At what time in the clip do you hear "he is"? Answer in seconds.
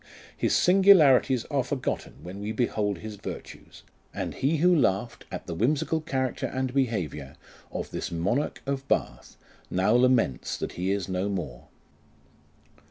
10.71-11.07